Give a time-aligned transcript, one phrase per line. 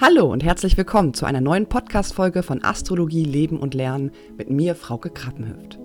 [0.00, 4.74] Hallo und herzlich willkommen zu einer neuen Podcast-Folge von Astrologie, Leben und Lernen mit mir,
[4.74, 5.78] Frauke Krappenhöft.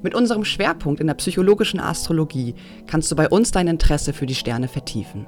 [0.00, 2.54] Mit unserem Schwerpunkt in der psychologischen Astrologie
[2.86, 5.26] kannst du bei uns dein Interesse für die Sterne vertiefen.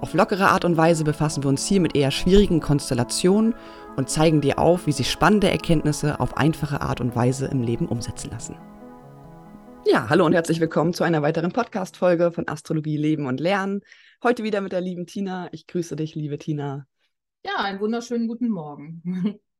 [0.00, 3.54] Auf lockere Art und Weise befassen wir uns hier mit eher schwierigen Konstellationen
[3.94, 7.86] und zeigen dir auf, wie sich spannende Erkenntnisse auf einfache Art und Weise im Leben
[7.86, 8.56] umsetzen lassen.
[9.86, 13.82] Ja, hallo und herzlich willkommen zu einer weiteren Podcast-Folge von Astrologie, Leben und Lernen.
[14.24, 15.48] Heute wieder mit der lieben Tina.
[15.52, 16.88] Ich grüße dich, liebe Tina.
[17.44, 19.40] Ja, einen wunderschönen guten Morgen.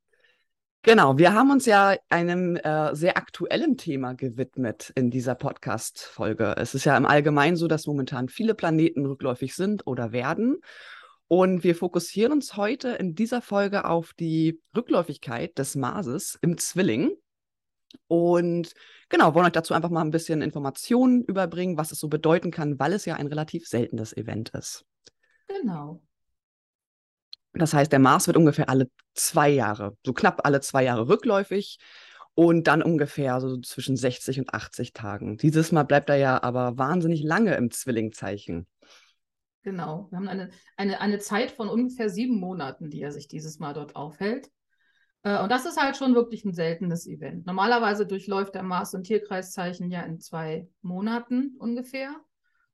[0.81, 6.53] Genau, wir haben uns ja einem äh, sehr aktuellen Thema gewidmet in dieser Podcast-Folge.
[6.59, 10.59] Es ist ja im Allgemeinen so, dass momentan viele Planeten rückläufig sind oder werden.
[11.27, 17.15] Und wir fokussieren uns heute in dieser Folge auf die Rückläufigkeit des Marses im Zwilling.
[18.05, 18.75] Und
[19.09, 22.77] genau, wollen euch dazu einfach mal ein bisschen Informationen überbringen, was es so bedeuten kann,
[22.77, 24.85] weil es ja ein relativ seltenes Event ist.
[25.47, 26.03] Genau.
[27.55, 31.79] Das heißt, der Mars wird ungefähr alle zwei Jahre, so knapp alle zwei Jahre rückläufig
[32.33, 35.37] und dann ungefähr so zwischen 60 und 80 Tagen.
[35.37, 38.67] Dieses Mal bleibt er ja aber wahnsinnig lange im Zwillingzeichen.
[39.63, 43.57] Genau, wir haben eine, eine, eine Zeit von ungefähr sieben Monaten, die er sich dieses
[43.57, 44.51] Mal dort aufhält.
[45.23, 47.47] Äh, und das ist halt schon wirklich ein seltenes Event.
[47.47, 52.13] Normalerweise durchläuft der Mars- und Tierkreiszeichen ja in zwei Monaten ungefähr.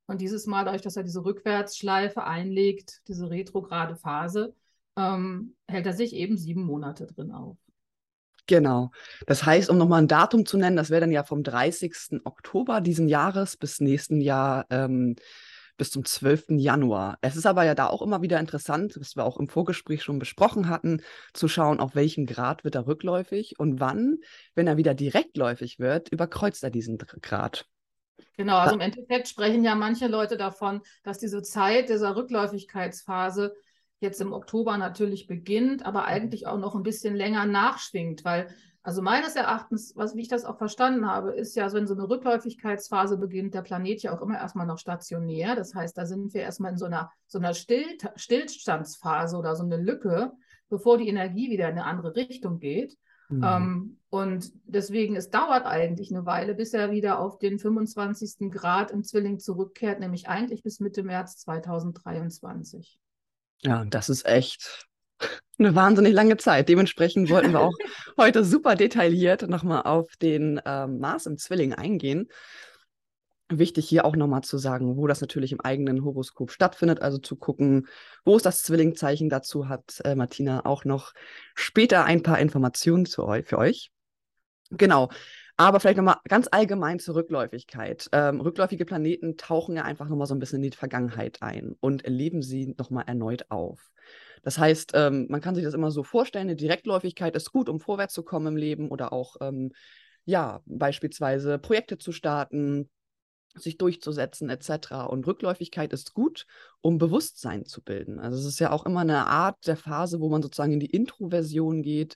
[0.05, 4.53] Und dieses Mal, dadurch, dass er diese Rückwärtsschleife einlegt, diese retrograde Phase,
[4.97, 7.57] ähm, hält er sich eben sieben Monate drin auf.
[8.47, 8.91] Genau.
[9.27, 12.21] Das heißt, um nochmal ein Datum zu nennen, das wäre dann ja vom 30.
[12.25, 15.15] Oktober diesen Jahres bis nächsten Jahr ähm,
[15.77, 16.45] bis zum 12.
[16.57, 17.17] Januar.
[17.21, 20.19] Es ist aber ja da auch immer wieder interessant, was wir auch im Vorgespräch schon
[20.19, 21.01] besprochen hatten,
[21.33, 24.17] zu schauen, auf welchem Grad wird er rückläufig und wann,
[24.53, 27.65] wenn er wieder direktläufig wird, überkreuzt er diesen Grad.
[28.37, 33.55] Genau, also im Endeffekt sprechen ja manche Leute davon, dass diese Zeit dieser Rückläufigkeitsphase
[34.01, 36.07] jetzt im Oktober natürlich beginnt, aber mhm.
[36.07, 38.47] eigentlich auch noch ein bisschen länger nachschwingt, weil
[38.83, 42.09] also meines Erachtens, was wie ich das auch verstanden habe, ist ja, wenn so eine
[42.09, 45.55] Rückläufigkeitsphase beginnt, der Planet ja auch immer erstmal noch stationär.
[45.55, 47.85] Das heißt, da sind wir erstmal in so einer, so einer Still
[48.15, 50.31] Stillstandsphase oder so eine Lücke,
[50.69, 52.97] bevor die Energie wieder in eine andere Richtung geht.
[53.29, 53.43] Mhm.
[53.43, 58.51] Ähm, und deswegen, es dauert eigentlich eine Weile, bis er wieder auf den 25.
[58.51, 62.99] Grad im Zwilling zurückkehrt, nämlich eigentlich bis Mitte März 2023.
[63.63, 64.87] Ja, das ist echt
[65.59, 66.69] eine wahnsinnig lange Zeit.
[66.69, 67.73] Dementsprechend wollten wir auch
[68.17, 72.27] heute super detailliert nochmal auf den äh, Mars im Zwilling eingehen.
[73.49, 77.35] Wichtig hier auch nochmal zu sagen, wo das natürlich im eigenen Horoskop stattfindet, also zu
[77.35, 77.87] gucken,
[78.23, 79.29] wo ist das Zwillingzeichen.
[79.29, 81.13] Dazu hat äh, Martina auch noch
[81.53, 83.91] später ein paar Informationen zu euch, für euch.
[84.71, 85.09] Genau.
[85.61, 88.09] Aber vielleicht nochmal ganz allgemein zur Rückläufigkeit.
[88.13, 92.03] Ähm, rückläufige Planeten tauchen ja einfach nochmal so ein bisschen in die Vergangenheit ein und
[92.03, 93.91] erleben sie nochmal erneut auf.
[94.41, 97.79] Das heißt, ähm, man kann sich das immer so vorstellen, eine Direktläufigkeit ist gut, um
[97.79, 99.71] vorwärts zu kommen im Leben oder auch, ähm,
[100.25, 102.89] ja, beispielsweise Projekte zu starten,
[103.53, 104.93] sich durchzusetzen etc.
[105.09, 106.47] Und Rückläufigkeit ist gut,
[106.81, 108.17] um Bewusstsein zu bilden.
[108.17, 110.89] Also es ist ja auch immer eine Art der Phase, wo man sozusagen in die
[110.89, 112.15] Introversion geht,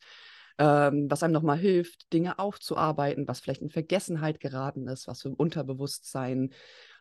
[0.57, 5.31] ähm, was einem nochmal hilft, Dinge aufzuarbeiten, was vielleicht in Vergessenheit geraten ist, was wir
[5.31, 6.51] im Unterbewusstsein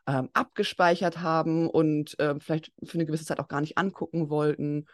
[0.06, 4.87] ähm, abgespeichert haben und äh, vielleicht für eine gewisse Zeit auch gar nicht angucken wollten.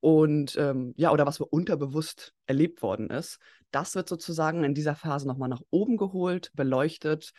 [0.00, 3.38] Und ähm, ja, oder was wir unterbewusst erlebt worden ist.
[3.70, 7.32] Das wird sozusagen in dieser Phase nochmal nach oben geholt, beleuchtet.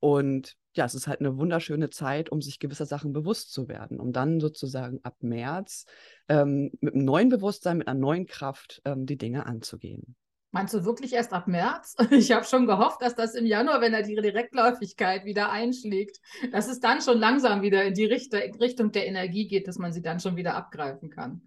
[0.00, 4.00] Und ja, es ist halt eine wunderschöne Zeit, um sich gewisser Sachen bewusst zu werden,
[4.00, 5.86] um dann sozusagen ab März
[6.28, 10.16] ähm, mit einem neuen Bewusstsein, mit einer neuen Kraft ähm, die Dinge anzugehen.
[10.54, 11.96] Meinst du wirklich erst ab März?
[12.12, 16.20] Ich habe schon gehofft, dass das im Januar, wenn er die Direktläufigkeit wieder einschlägt,
[16.52, 20.00] dass es dann schon langsam wieder in die Richtung der Energie geht, dass man sie
[20.00, 21.42] dann schon wieder abgreifen kann.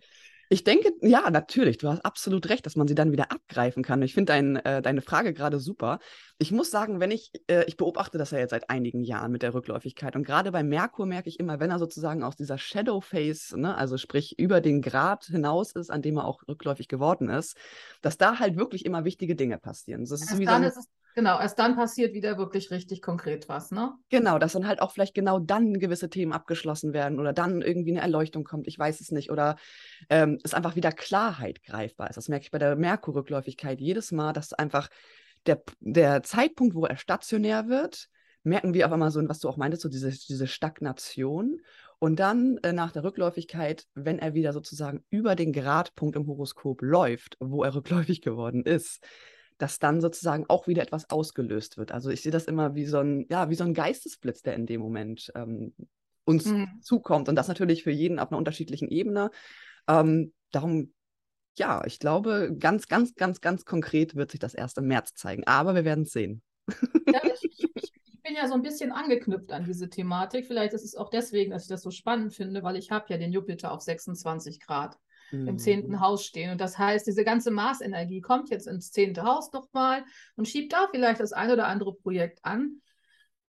[0.49, 4.01] Ich denke, ja, natürlich, du hast absolut recht, dass man sie dann wieder abgreifen kann.
[4.01, 5.99] Ich finde dein, äh, deine Frage gerade super.
[6.37, 9.41] Ich muss sagen, wenn ich, äh, ich beobachte das ja jetzt seit einigen Jahren mit
[9.41, 13.01] der Rückläufigkeit und gerade bei Merkur merke ich immer, wenn er sozusagen aus dieser Shadow
[13.01, 17.29] Phase, ne, also sprich über den Grad hinaus ist, an dem er auch rückläufig geworden
[17.29, 17.57] ist,
[18.01, 20.05] dass da halt wirklich immer wichtige Dinge passieren.
[20.05, 20.87] Das ist wie dann so ist es
[21.17, 23.93] Genau, erst dann passiert wieder wirklich richtig konkret was, ne?
[24.09, 27.89] Genau, dass dann halt auch vielleicht genau dann gewisse Themen abgeschlossen werden oder dann irgendwie
[27.89, 29.31] eine Erleuchtung kommt, ich weiß es nicht.
[29.31, 29.55] Oder
[30.11, 32.17] ähm, es einfach wieder Klarheit greifbar ist.
[32.17, 34.89] Das merke ich bei der Merkur-Rückläufigkeit jedes Mal, dass einfach
[35.47, 38.09] der, der Zeitpunkt, wo er stationär wird,
[38.43, 41.61] merken wir auf einmal so, was du auch meintest, so diese, diese Stagnation.
[41.97, 46.83] Und dann äh, nach der Rückläufigkeit, wenn er wieder sozusagen über den Gradpunkt im Horoskop
[46.83, 49.03] läuft, wo er rückläufig geworden ist,
[49.57, 51.91] dass dann sozusagen auch wieder etwas ausgelöst wird.
[51.91, 54.65] Also ich sehe das immer wie so ein, ja, wie so ein Geistesblitz, der in
[54.65, 55.73] dem Moment ähm,
[56.25, 56.79] uns mhm.
[56.81, 57.29] zukommt.
[57.29, 59.31] Und das natürlich für jeden auf einer unterschiedlichen Ebene.
[59.87, 60.93] Ähm, darum
[61.57, 65.45] ja, ich glaube, ganz, ganz, ganz, ganz konkret wird sich das erst im März zeigen.
[65.47, 66.41] Aber wir werden es sehen.
[67.07, 70.45] Ja, ich, ich, ich, bin ja so ein bisschen angeknüpft an diese Thematik.
[70.45, 73.17] Vielleicht ist es auch deswegen, dass ich das so spannend finde, weil ich habe ja
[73.17, 74.97] den Jupiter auf 26 Grad
[75.31, 75.47] mhm.
[75.47, 76.51] im zehnten Haus stehen.
[76.51, 80.03] Und das heißt, diese ganze Marsenergie kommt jetzt ins zehnte Haus nochmal
[80.35, 82.81] und schiebt da vielleicht das ein oder andere Projekt an.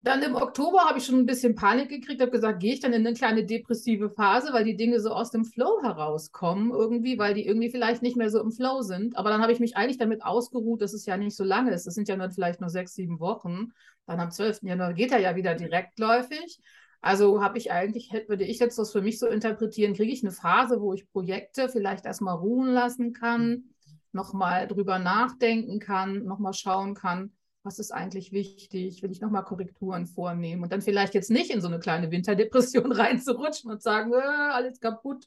[0.04, 2.92] Dann im Oktober habe ich schon ein bisschen Panik gekriegt, habe gesagt, gehe ich dann
[2.92, 7.32] in eine kleine depressive Phase, weil die Dinge so aus dem Flow herauskommen irgendwie, weil
[7.32, 9.16] die irgendwie vielleicht nicht mehr so im Flow sind.
[9.16, 11.86] Aber dann habe ich mich eigentlich damit ausgeruht, dass es ja nicht so lange ist.
[11.86, 13.72] Das sind ja nur vielleicht nur sechs, sieben Wochen.
[14.04, 14.64] Dann am 12.
[14.64, 16.60] Januar geht er ja wieder direktläufig.
[17.04, 20.32] Also habe ich eigentlich, würde ich jetzt das für mich so interpretieren, kriege ich eine
[20.32, 23.64] Phase, wo ich Projekte vielleicht erstmal ruhen lassen kann,
[24.12, 30.06] nochmal drüber nachdenken kann, nochmal schauen kann, was ist eigentlich wichtig, will ich nochmal Korrekturen
[30.06, 34.16] vornehmen und dann vielleicht jetzt nicht in so eine kleine Winterdepression reinzurutschen und sagen, äh,
[34.16, 35.26] alles kaputt.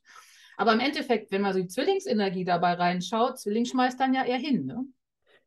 [0.58, 4.40] Aber im Endeffekt, wenn man so die Zwillingsenergie dabei reinschaut, Zwilling schmeißt dann ja eher
[4.40, 4.66] hin.
[4.66, 4.84] Ne?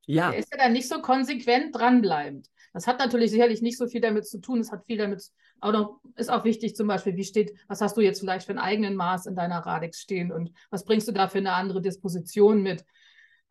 [0.07, 0.31] Ja.
[0.31, 2.47] Der ist ja dann nicht so konsequent dranbleibend.
[2.73, 4.61] Das hat natürlich sicherlich nicht so viel damit zu tun.
[4.61, 5.23] Es hat viel damit,
[5.61, 8.53] auch noch, ist auch wichtig zum Beispiel, wie steht, was hast du jetzt vielleicht für
[8.53, 11.83] einen eigenen Maß in deiner Radix stehen und was bringst du da für eine andere
[11.83, 12.85] Disposition mit?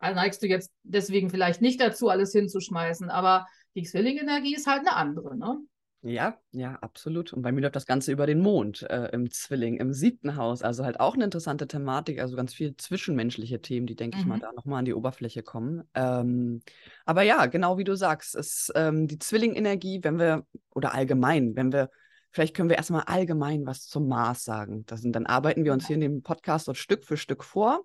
[0.00, 4.96] neigst du jetzt deswegen vielleicht nicht dazu, alles hinzuschmeißen, aber die Zwillingenergie ist halt eine
[4.96, 5.58] andere, ne?
[6.02, 7.34] Ja, ja, absolut.
[7.34, 10.62] Und bei mir läuft das Ganze über den Mond äh, im Zwilling, im siebten Haus.
[10.62, 14.22] Also halt auch eine interessante Thematik, also ganz viel zwischenmenschliche Themen, die, denke mhm.
[14.22, 14.40] ich mal, mhm.
[14.40, 15.82] da nochmal an die Oberfläche kommen.
[15.92, 16.62] Ähm,
[17.04, 21.70] aber ja, genau wie du sagst, ist ähm, die Zwillingenergie, wenn wir, oder allgemein, wenn
[21.70, 21.90] wir,
[22.30, 24.86] vielleicht können wir erstmal allgemein was zum Mars sagen.
[24.86, 27.84] Das dann arbeiten wir uns hier in dem Podcast so Stück für Stück vor.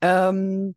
[0.00, 0.74] Ähm,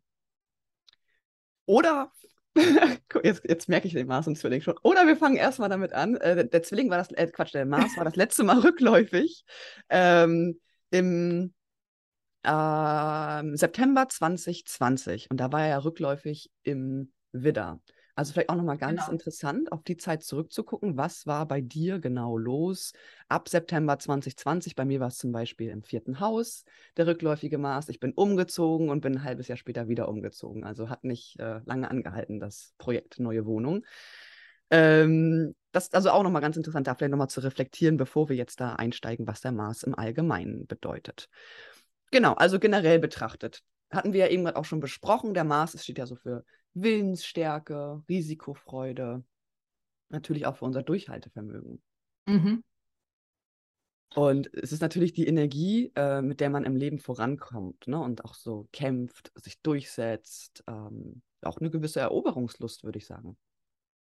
[1.64, 2.12] oder
[3.22, 4.76] jetzt, jetzt merke ich den Mars und Zwilling schon.
[4.82, 6.16] Oder wir fangen erstmal damit an.
[6.16, 9.44] Äh, der Zwilling war das, äh, Quatsch, der Mars war das letzte Mal rückläufig
[9.88, 10.60] ähm,
[10.90, 11.54] im
[12.42, 15.30] äh, September 2020.
[15.30, 17.80] Und da war er ja rückläufig im Widder.
[18.18, 19.12] Also vielleicht auch nochmal ganz genau.
[19.12, 20.96] interessant, auf die Zeit zurückzugucken.
[20.96, 22.92] Was war bei dir genau los
[23.28, 24.74] ab September 2020?
[24.74, 26.64] Bei mir war es zum Beispiel im vierten Haus
[26.96, 27.88] der rückläufige Mars.
[27.88, 30.64] Ich bin umgezogen und bin ein halbes Jahr später wieder umgezogen.
[30.64, 33.86] Also hat nicht äh, lange angehalten, das Projekt Neue Wohnung.
[34.70, 38.34] Ähm, das ist also auch nochmal ganz interessant, da vielleicht nochmal zu reflektieren, bevor wir
[38.34, 41.28] jetzt da einsteigen, was der Mars im Allgemeinen bedeutet.
[42.10, 43.62] Genau, also generell betrachtet.
[43.92, 46.44] Hatten wir ja eben auch schon besprochen, der Mars steht ja so für
[46.74, 49.24] Willensstärke, Risikofreude,
[50.08, 51.82] natürlich auch für unser Durchhaltevermögen.
[52.26, 52.62] Mhm.
[54.14, 58.00] Und es ist natürlich die Energie, äh, mit der man im Leben vorankommt ne?
[58.00, 60.64] und auch so kämpft, sich durchsetzt.
[60.66, 63.36] Ähm, auch eine gewisse Eroberungslust, würde ich sagen.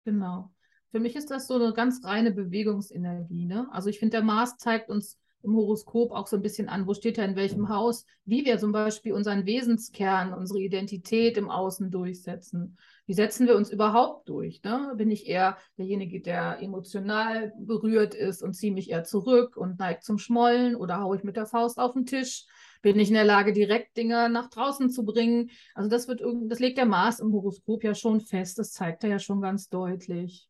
[0.04, 0.54] Genau.
[0.90, 3.46] Für mich ist das so eine ganz reine Bewegungsenergie.
[3.46, 3.66] Ne?
[3.72, 6.94] Also ich finde, der Mars zeigt uns im Horoskop auch so ein bisschen an, wo
[6.94, 11.90] steht er in welchem Haus, wie wir zum Beispiel unseren Wesenskern, unsere Identität im Außen
[11.90, 12.78] durchsetzen.
[13.06, 14.62] Wie setzen wir uns überhaupt durch?
[14.62, 14.94] Ne?
[14.96, 20.04] Bin ich eher derjenige, der emotional berührt ist und ziehe mich eher zurück und neigt
[20.04, 22.46] zum Schmollen oder haue ich mit der Faust auf den Tisch?
[22.80, 25.50] Bin ich in der Lage, direkt Dinge nach draußen zu bringen?
[25.74, 29.10] Also das wird das legt der Mars im Horoskop ja schon fest, das zeigt er
[29.10, 30.48] ja schon ganz deutlich.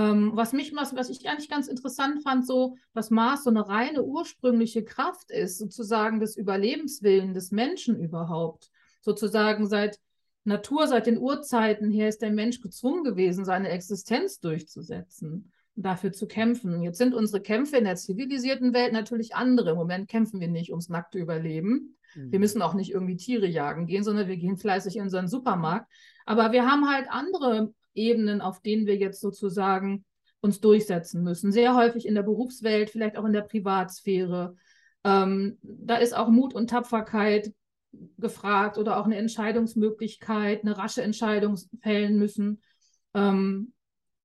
[0.00, 3.68] Ähm, was mich, was, was ich eigentlich ganz interessant fand, so, dass Mars so eine
[3.68, 8.70] reine ursprüngliche Kraft ist, sozusagen des Überlebenswillen des Menschen überhaupt.
[9.02, 9.98] Sozusagen seit
[10.44, 16.26] Natur, seit den Urzeiten her ist der Mensch gezwungen gewesen, seine Existenz durchzusetzen dafür zu
[16.26, 16.82] kämpfen.
[16.82, 19.70] Jetzt sind unsere Kämpfe in der zivilisierten Welt natürlich andere.
[19.70, 21.96] Im Moment kämpfen wir nicht ums nackte Überleben.
[22.14, 22.32] Mhm.
[22.32, 25.90] Wir müssen auch nicht irgendwie Tiere jagen gehen, sondern wir gehen fleißig in unseren Supermarkt.
[26.26, 30.04] Aber wir haben halt andere Ebenen, auf denen wir jetzt sozusagen
[30.40, 31.52] uns durchsetzen müssen.
[31.52, 34.56] Sehr häufig in der Berufswelt, vielleicht auch in der Privatsphäre.
[35.04, 37.52] Ähm, da ist auch Mut und Tapferkeit
[38.18, 42.62] gefragt oder auch eine Entscheidungsmöglichkeit, eine rasche Entscheidung fällen müssen.
[43.14, 43.72] Ähm,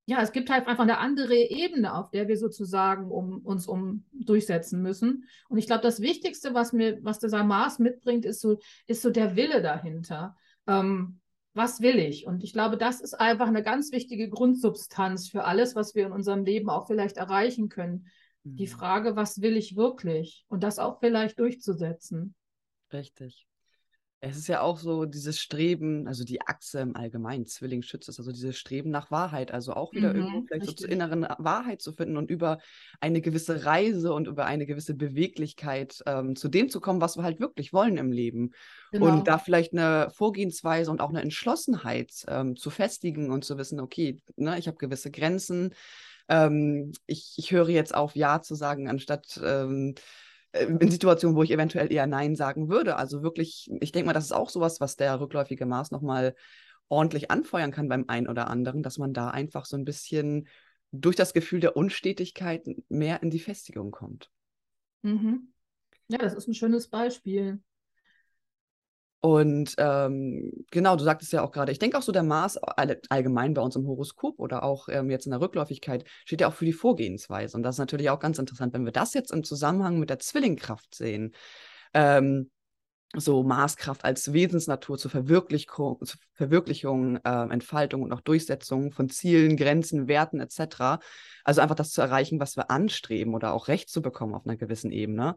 [0.08, 4.05] ja, es gibt halt einfach eine andere Ebene, auf der wir sozusagen um, uns um
[4.13, 5.25] durchsetzen müssen.
[5.50, 9.10] Und ich glaube, das Wichtigste, was mir, was dieser Mars mitbringt, ist so, ist so
[9.10, 10.36] der Wille dahinter.
[10.67, 11.20] Ähm,
[11.56, 12.28] was will ich?
[12.28, 16.12] Und ich glaube, das ist einfach eine ganz wichtige Grundsubstanz für alles, was wir in
[16.12, 18.08] unserem Leben auch vielleicht erreichen können.
[18.44, 18.58] Mhm.
[18.58, 20.46] Die Frage, was will ich wirklich?
[20.50, 22.36] Und das auch vielleicht durchzusetzen.
[22.92, 23.48] Richtig.
[24.27, 28.17] Es ist ja auch so dieses Streben, also die Achse im Allgemeinen, Zwilling schützt es,
[28.17, 30.79] also dieses Streben nach Wahrheit, also auch wieder mhm, irgendwo vielleicht richtig.
[30.79, 32.58] so zur inneren Wahrheit zu finden und über
[33.00, 37.24] eine gewisse Reise und über eine gewisse Beweglichkeit ähm, zu dem zu kommen, was wir
[37.24, 38.51] halt wirklich wollen im Leben.
[38.91, 39.05] Genau.
[39.05, 43.79] Und da vielleicht eine Vorgehensweise und auch eine Entschlossenheit ähm, zu festigen und zu wissen,
[43.79, 45.75] okay, ne, ich habe gewisse Grenzen,
[46.29, 50.01] ähm, ich, ich höre jetzt auf, Ja zu sagen, anstatt ähm, äh,
[50.60, 52.96] in Situationen, wo ich eventuell eher Nein sagen würde.
[52.96, 56.36] Also wirklich, ich denke mal, das ist auch sowas, was der rückläufige Mars nochmal
[56.88, 60.48] ordentlich anfeuern kann beim einen oder anderen, dass man da einfach so ein bisschen
[60.92, 64.30] durch das Gefühl der Unstetigkeit mehr in die Festigung kommt.
[65.02, 65.50] Mhm.
[66.08, 67.60] Ja, das ist ein schönes Beispiel.
[69.25, 73.01] Und ähm, genau, du sagtest ja auch gerade, ich denke auch so der Mars all,
[73.10, 76.53] allgemein bei uns im Horoskop oder auch ähm, jetzt in der Rückläufigkeit steht ja auch
[76.53, 77.58] für die Vorgehensweise.
[77.58, 80.20] Und das ist natürlich auch ganz interessant, wenn wir das jetzt im Zusammenhang mit der
[80.20, 81.34] Zwillingkraft sehen.
[81.96, 82.51] Ähm,
[83.15, 89.58] so Maßkraft als Wesensnatur zur Verwirklichung, zur Verwirklichung äh, Entfaltung und auch Durchsetzung von Zielen,
[89.58, 91.01] Grenzen, Werten etc.
[91.44, 94.58] Also einfach das zu erreichen, was wir anstreben oder auch Recht zu bekommen auf einer
[94.58, 95.36] gewissen Ebene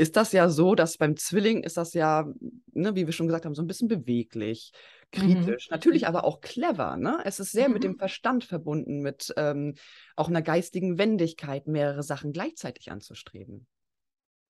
[0.00, 2.26] ist das ja so, dass beim Zwilling ist das ja,
[2.72, 4.72] ne, wie wir schon gesagt haben, so ein bisschen beweglich,
[5.14, 5.18] mhm.
[5.18, 5.74] kritisch, mhm.
[5.74, 6.96] natürlich aber auch clever.
[6.96, 7.20] Ne?
[7.24, 7.74] Es ist sehr mhm.
[7.74, 7.96] mit dem.
[7.98, 9.74] Verstand verbunden, mit ähm,
[10.16, 13.66] auch einer geistigen Wendigkeit, mehrere Sachen gleichzeitig anzustreben.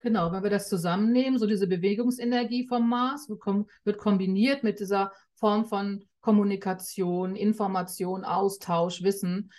[0.02, 4.78] Genau, wenn wir das zusammennehmen, so diese Bewegungsenergie vom Mars wird, kom wird kombiniert mit
[4.78, 9.50] dieser Form von Kommunikation, Information, Austausch, Wissen,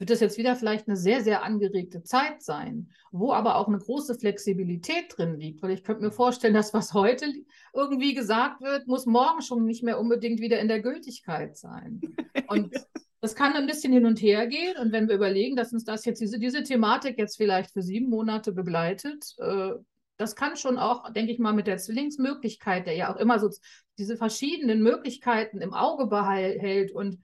[0.00, 3.78] wird das jetzt wieder vielleicht eine sehr, sehr angeregte Zeit sein, wo aber auch eine
[3.78, 5.62] große Flexibilität drin liegt.
[5.62, 7.26] Weil ich könnte mir vorstellen, dass was heute
[7.74, 12.00] irgendwie gesagt wird, muss morgen schon nicht mehr unbedingt wieder in der Gültigkeit sein.
[12.48, 12.72] Und
[13.20, 14.78] das kann ein bisschen hin und her gehen.
[14.78, 18.08] Und wenn wir überlegen, dass uns das jetzt diese, diese Thematik jetzt vielleicht für sieben
[18.08, 19.72] Monate begleitet, äh,
[20.16, 23.50] das kann schon auch, denke ich mal, mit der Zwillingsmöglichkeit, der ja auch immer so
[23.98, 27.18] diese verschiedenen Möglichkeiten im Auge behält und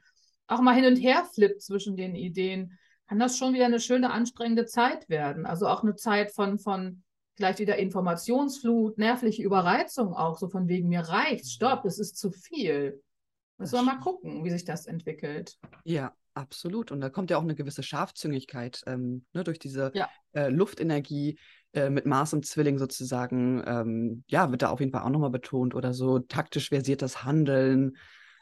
[0.47, 4.11] auch mal hin und her flippt zwischen den Ideen, kann das schon wieder eine schöne,
[4.11, 5.47] anstrengende Zeit werden.
[5.47, 7.03] Also auch eine Zeit von, von
[7.35, 12.31] vielleicht wieder Informationsflut, nervliche Überreizung auch, so von wegen mir reicht, stopp, es ist zu
[12.31, 13.03] viel.
[13.59, 15.57] Müssen wir mal gucken, wie sich das entwickelt.
[15.85, 16.93] Ja, absolut.
[16.93, 20.09] Und da kommt ja auch eine gewisse Scharfzüngigkeit ähm, ne, durch diese ja.
[20.33, 21.39] äh, Luftenergie
[21.73, 23.63] äh, mit Mars und Zwilling sozusagen.
[23.67, 27.97] Ähm, ja, wird da auf jeden Fall auch nochmal betont oder so taktisch versiertes Handeln.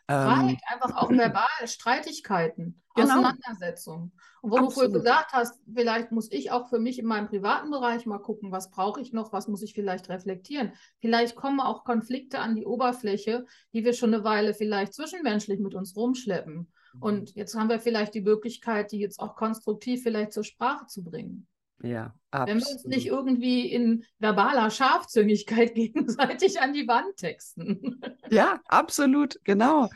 [0.04, 3.08] Streit, ähm, einfach auch verbal, Streitigkeiten, genau.
[3.08, 4.12] Auseinandersetzungen.
[4.42, 4.70] Und wo Absolut.
[4.70, 8.18] du vorher gesagt hast, vielleicht muss ich auch für mich in meinem privaten Bereich mal
[8.18, 10.72] gucken, was brauche ich noch, was muss ich vielleicht reflektieren.
[11.00, 15.74] Vielleicht kommen auch Konflikte an die Oberfläche, die wir schon eine Weile vielleicht zwischenmenschlich mit
[15.74, 16.70] uns rumschleppen.
[16.92, 17.02] Mhm.
[17.02, 21.02] Und jetzt haben wir vielleicht die Möglichkeit, die jetzt auch konstruktiv vielleicht zur Sprache zu
[21.02, 21.46] bringen.
[21.84, 22.48] Ja, absolut.
[22.48, 28.00] Wenn wir uns nicht irgendwie in verbaler Scharfzüngigkeit gegenseitig an die Wand texten.
[28.30, 29.90] Ja, absolut, genau.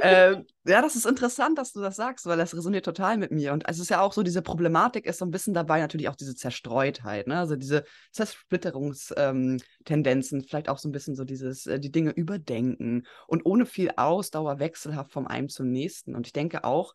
[0.00, 3.52] äh, ja, das ist interessant, dass du das sagst, weil das resoniert total mit mir.
[3.52, 6.14] Und es ist ja auch so, diese Problematik ist so ein bisschen dabei, natürlich auch
[6.14, 7.40] diese Zerstreutheit, ne?
[7.40, 13.04] also diese Zersplitterungstendenzen, ähm, vielleicht auch so ein bisschen so dieses, äh, die Dinge überdenken
[13.26, 16.14] und ohne viel Ausdauer wechselhaft vom einen zum nächsten.
[16.14, 16.94] Und ich denke auch,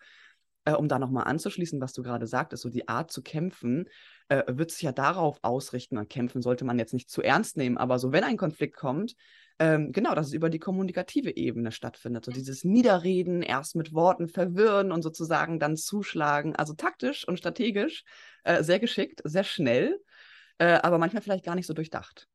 [0.65, 3.89] äh, um da nochmal anzuschließen, was du gerade sagtest, so die Art zu kämpfen,
[4.29, 5.97] äh, wird sich ja darauf ausrichten.
[5.97, 9.15] Und kämpfen sollte man jetzt nicht zu ernst nehmen, aber so, wenn ein Konflikt kommt,
[9.59, 12.25] ähm, genau, dass es über die kommunikative Ebene stattfindet.
[12.25, 16.55] So dieses Niederreden, erst mit Worten verwirren und sozusagen dann zuschlagen.
[16.55, 18.03] Also taktisch und strategisch,
[18.43, 19.99] äh, sehr geschickt, sehr schnell,
[20.57, 22.27] äh, aber manchmal vielleicht gar nicht so durchdacht.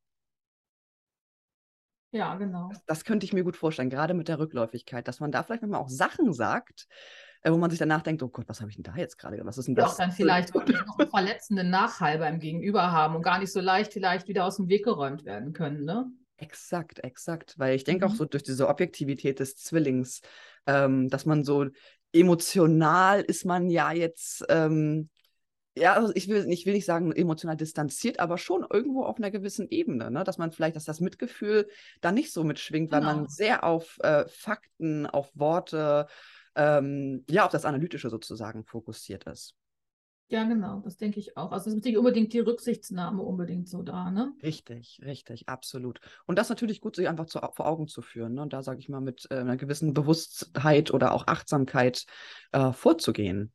[2.11, 2.69] Ja, genau.
[2.69, 5.61] Das, das, könnte ich mir gut vorstellen, gerade mit der Rückläufigkeit, dass man da vielleicht
[5.61, 6.87] manchmal auch Sachen sagt,
[7.41, 9.39] äh, wo man sich danach denkt, oh Gott, was habe ich denn da jetzt gerade?
[9.43, 9.93] Was ist denn das?
[9.93, 13.59] Auch dann vielleicht wirklich noch einen verletzenden Nachhall beim Gegenüber haben und gar nicht so
[13.59, 16.11] leicht vielleicht wieder aus dem Weg geräumt werden können, ne?
[16.37, 17.55] Exakt, exakt.
[17.57, 18.11] Weil ich denke mhm.
[18.11, 20.21] auch so durch diese Objektivität des Zwillings,
[20.67, 21.65] ähm, dass man so
[22.13, 25.09] emotional ist man ja jetzt, ähm,
[25.75, 29.29] ja, also ich will, ich will nicht sagen emotional distanziert, aber schon irgendwo auf einer
[29.29, 30.23] gewissen Ebene, ne?
[30.23, 31.67] dass man vielleicht, dass das Mitgefühl
[32.01, 33.05] da nicht so mitschwingt, genau.
[33.05, 33.29] weil man genau.
[33.29, 36.07] sehr auf äh, Fakten, auf Worte,
[36.57, 39.55] ähm, ja, auf das Analytische sozusagen fokussiert ist.
[40.29, 41.53] Ja, genau, das denke ich auch.
[41.53, 44.33] Also es ist nicht unbedingt die Rücksichtsnahme unbedingt so da, ne?
[44.43, 46.01] Richtig, richtig, absolut.
[46.25, 48.33] Und das natürlich gut, sich einfach zu, vor Augen zu führen.
[48.33, 48.41] Ne?
[48.41, 52.05] Und da sage ich mal, mit äh, einer gewissen Bewusstheit oder auch Achtsamkeit
[52.51, 53.53] äh, vorzugehen.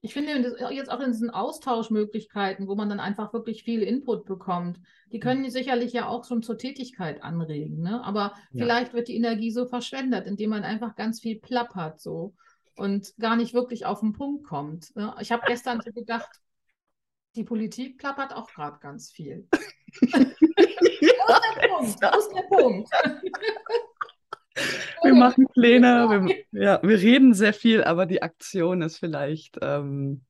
[0.00, 0.32] Ich finde
[0.70, 4.78] jetzt auch in diesen Austauschmöglichkeiten, wo man dann einfach wirklich viel Input bekommt,
[5.10, 7.80] die können sicherlich ja auch schon zur Tätigkeit anregen.
[7.80, 8.04] Ne?
[8.04, 8.64] Aber ja.
[8.64, 12.34] vielleicht wird die Energie so verschwendet, indem man einfach ganz viel plappert so
[12.76, 14.94] und gar nicht wirklich auf den Punkt kommt.
[14.94, 15.12] Ne?
[15.20, 16.30] Ich habe gestern so gedacht,
[17.34, 19.48] die Politik plappert auch gerade ganz viel.
[20.00, 22.14] Wo ist der Punkt?
[22.14, 22.88] Wo ist der Punkt?
[25.02, 29.58] wir machen Pläne, wir, ja, wir reden sehr viel, aber die Aktion ist vielleicht.
[29.62, 30.22] Ähm,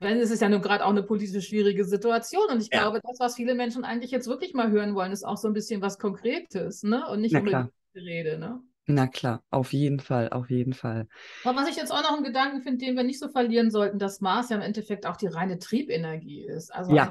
[0.00, 2.80] Weil es ist ja nun gerade auch eine politisch schwierige Situation und ich ja.
[2.80, 5.54] glaube, das, was viele Menschen eigentlich jetzt wirklich mal hören wollen, ist auch so ein
[5.54, 7.06] bisschen was Konkretes, ne?
[7.08, 8.60] Und nicht Na unbedingt Rede, ne?
[8.88, 11.08] Na klar, auf jeden Fall, auf jeden Fall.
[11.44, 13.98] Aber was ich jetzt auch noch einen Gedanken finde, den wir nicht so verlieren sollten,
[13.98, 16.72] dass Mars ja im Endeffekt auch die reine Triebenergie ist.
[16.72, 17.10] Also ja.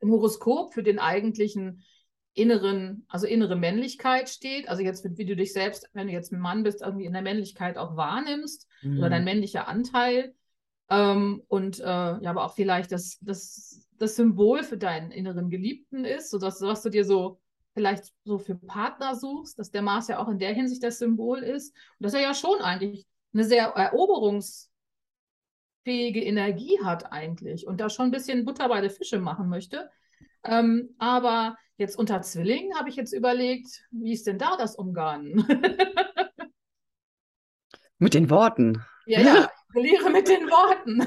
[0.00, 1.82] im Horoskop für den eigentlichen
[2.36, 4.68] inneren, also innere Männlichkeit steht.
[4.68, 7.22] Also jetzt, wie du dich selbst, wenn du jetzt ein Mann bist, irgendwie in der
[7.22, 8.98] Männlichkeit auch wahrnimmst mhm.
[8.98, 10.34] oder dein männlicher Anteil.
[10.90, 16.04] Ähm, und äh, ja, aber auch vielleicht das, das, das Symbol für deinen inneren Geliebten
[16.04, 17.40] ist, sodass was du dir so
[17.72, 21.38] vielleicht so für Partner suchst, dass der Mars ja auch in der Hinsicht das Symbol
[21.38, 21.74] ist.
[21.98, 24.70] Und dass er ja schon eigentlich eine sehr eroberungsfähige
[26.22, 29.90] Energie hat eigentlich und da schon ein bisschen Butter bei der Fische machen möchte.
[30.48, 35.46] Ähm, aber jetzt unter Zwillingen habe ich jetzt überlegt, wie ist denn da das Umgarnen?
[37.98, 38.82] mit den Worten.
[39.06, 41.02] Ja, ja, ich verliere mit den Worten.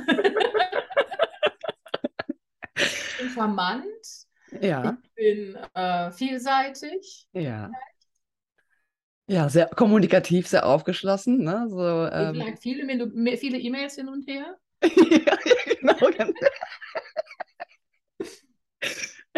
[2.75, 3.83] ich bin charmant.
[4.61, 4.97] Ja.
[5.03, 7.27] Ich bin äh, vielseitig.
[7.33, 7.69] Ja.
[9.27, 11.43] Ja, sehr kommunikativ, sehr aufgeschlossen.
[11.43, 11.67] Ne?
[11.69, 12.57] So, ähm...
[12.59, 14.57] Viele, viele E-Mails hin und her.
[14.83, 15.37] ja,
[15.79, 16.33] genau.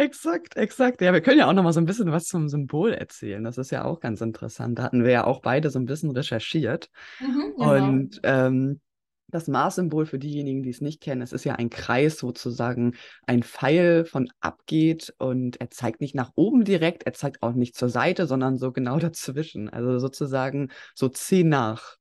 [0.02, 1.00] Exakt, exakt.
[1.02, 3.44] Ja, wir können ja auch noch mal so ein bisschen was zum Symbol erzählen.
[3.44, 4.80] Das ist ja auch ganz interessant.
[4.80, 6.90] Da hatten wir ja auch beide so ein bisschen recherchiert.
[7.20, 7.86] Mhm, genau.
[7.86, 8.82] Und ähm,
[9.28, 12.96] das Mars-Symbol für diejenigen, die es nicht kennen, es ist ja ein Kreis sozusagen,
[13.28, 17.76] ein Pfeil von abgeht und er zeigt nicht nach oben direkt, er zeigt auch nicht
[17.76, 19.70] zur Seite, sondern so genau dazwischen.
[19.70, 21.98] Also sozusagen so zehn nach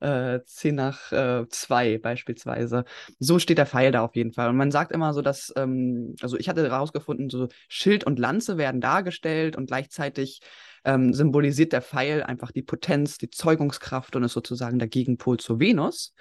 [0.00, 2.84] äh, 10 nach äh, 2 beispielsweise.
[3.18, 4.48] So steht der Pfeil da auf jeden Fall.
[4.50, 8.58] Und man sagt immer so, dass, ähm, also ich hatte herausgefunden, so Schild und Lanze
[8.58, 10.40] werden dargestellt und gleichzeitig
[10.86, 15.60] ähm, symbolisiert der Pfeil einfach die Potenz, die Zeugungskraft und ist sozusagen der Gegenpol zur
[15.60, 16.14] Venus.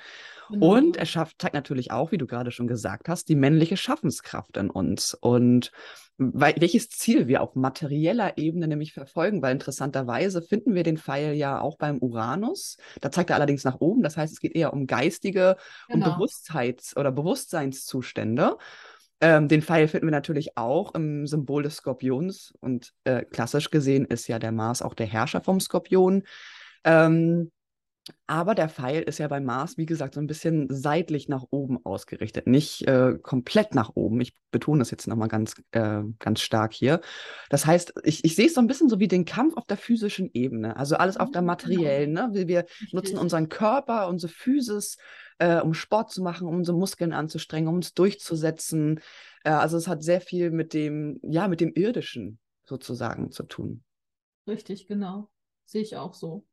[0.50, 0.76] Genau.
[0.76, 4.58] Und er schafft, zeigt natürlich auch, wie du gerade schon gesagt hast, die männliche Schaffenskraft
[4.58, 5.14] in uns.
[5.14, 5.72] Und
[6.18, 11.60] welches Ziel wir auf materieller Ebene nämlich verfolgen, weil interessanterweise finden wir den Pfeil ja
[11.60, 12.78] auch beim Uranus.
[13.02, 15.58] Da zeigt er allerdings nach oben, das heißt, es geht eher um geistige,
[15.90, 16.08] genau.
[16.08, 18.58] um Bewusstheits- oder Bewusstseinszustände.
[19.22, 24.06] Ähm, den Pfeil finden wir natürlich auch im Symbol des Skorpions und äh, klassisch gesehen
[24.06, 26.24] ist ja der Mars auch der Herrscher vom Skorpion.
[26.84, 27.52] Ähm,
[28.28, 31.84] aber der Pfeil ist ja beim Mars, wie gesagt, so ein bisschen seitlich nach oben
[31.84, 34.22] ausgerichtet, nicht äh, komplett nach oben.
[34.22, 37.02] Ich betone das jetzt nochmal ganz, äh, ganz stark hier.
[37.50, 39.78] Das heißt, ich, ich sehe es so ein bisschen so wie den Kampf auf der
[39.78, 42.16] physischen Ebene, also alles auf der mhm, materiellen.
[42.16, 42.28] Genau.
[42.28, 42.34] Ne?
[42.34, 44.98] Wir, wir nutzen unseren Körper, unsere Physis,
[45.40, 49.00] äh, um Sport zu machen, um unsere Muskeln anzustrengen, um uns durchzusetzen.
[49.44, 53.84] Äh, also es hat sehr viel mit dem, ja, mit dem Irdischen sozusagen zu tun.
[54.48, 55.30] Richtig, genau.
[55.66, 56.46] Sehe ich auch so.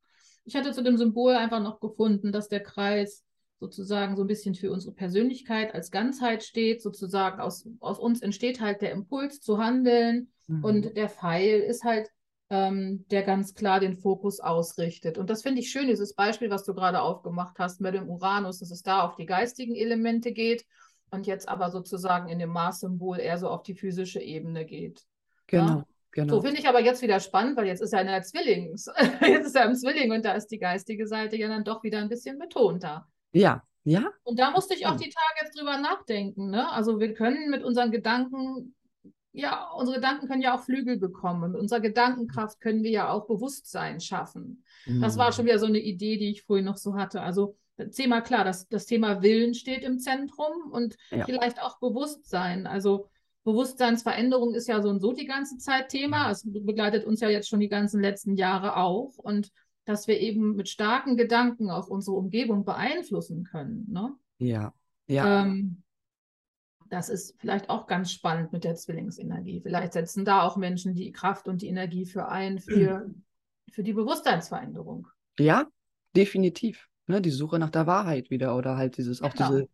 [0.44, 3.24] Ich hatte zu dem Symbol einfach noch gefunden, dass der Kreis
[3.60, 6.82] sozusagen so ein bisschen für unsere Persönlichkeit als Ganzheit steht.
[6.82, 10.64] Sozusagen aus, aus uns entsteht halt der Impuls zu handeln mhm.
[10.64, 12.10] und der Pfeil ist halt
[12.50, 15.16] ähm, der ganz klar den Fokus ausrichtet.
[15.16, 18.58] Und das finde ich schön, dieses Beispiel, was du gerade aufgemacht hast mit dem Uranus,
[18.58, 20.66] dass es da auf die geistigen Elemente geht
[21.10, 25.02] und jetzt aber sozusagen in dem Mars-Symbol eher so auf die physische Ebene geht.
[25.46, 25.66] Genau.
[25.66, 25.86] Ja?
[26.12, 26.34] Genau.
[26.34, 28.86] So finde ich aber jetzt wieder spannend, weil jetzt ist er in der Zwillings,
[29.22, 31.98] jetzt ist er im Zwilling und da ist die geistige Seite ja dann doch wieder
[31.98, 33.08] ein bisschen betonter.
[33.32, 34.10] Ja, ja.
[34.22, 36.50] Und da musste ich auch die Tage jetzt drüber nachdenken.
[36.50, 36.70] Ne?
[36.70, 38.74] Also wir können mit unseren Gedanken,
[39.32, 41.52] ja, unsere Gedanken können ja auch Flügel bekommen.
[41.52, 44.64] Mit unserer Gedankenkraft können wir ja auch Bewusstsein schaffen.
[44.84, 45.00] Mhm.
[45.00, 47.22] Das war schon wieder so eine Idee, die ich vorhin noch so hatte.
[47.22, 47.56] Also
[47.90, 51.24] Thema klar, das, das Thema Willen steht im Zentrum und ja.
[51.24, 52.66] vielleicht auch Bewusstsein.
[52.66, 53.08] Also
[53.44, 56.30] Bewusstseinsveränderung ist ja so und so die ganze Zeit Thema.
[56.30, 59.18] Es begleitet uns ja jetzt schon die ganzen letzten Jahre auch.
[59.18, 59.50] Und
[59.84, 63.86] dass wir eben mit starken Gedanken auch unsere Umgebung beeinflussen können.
[63.90, 64.14] Ne?
[64.38, 64.72] Ja,
[65.08, 65.42] ja.
[65.42, 65.82] Ähm,
[66.88, 69.60] das ist vielleicht auch ganz spannend mit der Zwillingsenergie.
[69.62, 73.10] Vielleicht setzen da auch Menschen die Kraft und die Energie für ein, für,
[73.70, 75.08] für die Bewusstseinsveränderung.
[75.38, 75.66] Ja,
[76.14, 76.88] definitiv.
[77.06, 79.48] Ne, die Suche nach der Wahrheit wieder oder halt dieses, auch genau.
[79.48, 79.68] diese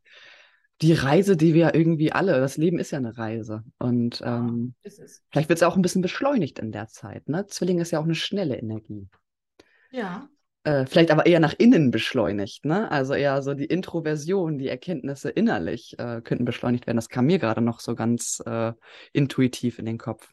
[0.80, 3.64] die Reise, die wir irgendwie alle, das Leben ist ja eine Reise.
[3.78, 4.90] Und ähm, ja,
[5.30, 7.28] vielleicht wird es auch ein bisschen beschleunigt in der Zeit.
[7.28, 7.46] Ne?
[7.46, 9.08] Zwilling ist ja auch eine schnelle Energie.
[9.90, 10.28] Ja.
[10.62, 12.64] Äh, vielleicht aber eher nach innen beschleunigt.
[12.64, 12.90] Ne?
[12.90, 16.96] Also eher so die Introversion, die Erkenntnisse innerlich äh, könnten beschleunigt werden.
[16.96, 18.72] Das kam mir gerade noch so ganz äh,
[19.12, 20.32] intuitiv in den Kopf.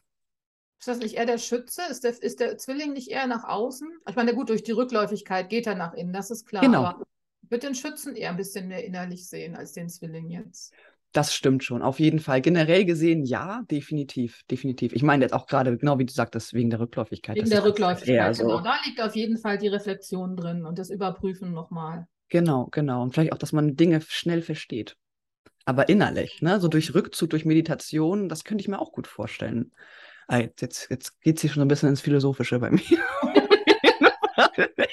[0.78, 1.82] Ist das nicht eher der Schütze?
[1.90, 3.88] Ist der, ist der Zwilling nicht eher nach außen?
[4.08, 6.62] Ich meine, gut, durch die Rückläufigkeit geht er nach innen, das ist klar.
[6.62, 6.84] Genau.
[6.84, 7.06] Aber
[7.50, 10.72] würde den Schützen eher ein bisschen mehr innerlich sehen als den Zwilling jetzt.
[11.12, 12.42] Das stimmt schon, auf jeden Fall.
[12.42, 14.92] Generell gesehen, ja, definitiv, definitiv.
[14.92, 17.36] Ich meine jetzt auch gerade, genau wie du sagtest, wegen der Rückläufigkeit.
[17.36, 18.58] Wegen der Rückläufigkeit, genau.
[18.58, 18.60] So.
[18.62, 22.06] Da liegt auf jeden Fall die Reflexion drin und das Überprüfen nochmal.
[22.28, 23.02] Genau, genau.
[23.02, 24.96] Und vielleicht auch, dass man Dinge schnell versteht.
[25.64, 26.60] Aber innerlich, ne?
[26.60, 29.72] so durch Rückzug, durch Meditation, das könnte ich mir auch gut vorstellen.
[30.28, 32.82] Ah, jetzt jetzt geht es hier schon ein bisschen ins Philosophische bei mir.